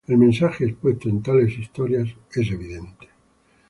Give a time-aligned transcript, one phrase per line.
[0.07, 3.07] El mensaje expuesto en tales historias es evidente.